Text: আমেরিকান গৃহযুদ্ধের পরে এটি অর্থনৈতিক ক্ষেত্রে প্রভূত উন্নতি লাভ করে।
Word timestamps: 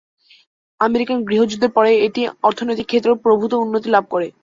আমেরিকান 0.79 1.17
গৃহযুদ্ধের 1.27 1.71
পরে 1.77 1.91
এটি 2.07 2.21
অর্থনৈতিক 2.43 2.87
ক্ষেত্রে 2.89 3.21
প্রভূত 3.25 3.51
উন্নতি 3.63 3.87
লাভ 3.91 4.05
করে। 4.13 4.27